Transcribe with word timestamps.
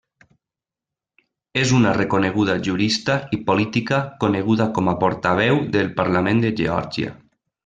És 1.63 1.73
una 1.79 1.91
reconeguda 1.97 2.55
jurista 2.69 3.19
i 3.37 3.41
política 3.51 4.01
coneguda 4.25 4.69
com 4.79 4.91
a 4.95 4.99
portaveu 5.05 5.65
del 5.77 5.93
parlament 6.01 6.43
de 6.47 6.55
Geòrgia. 6.63 7.15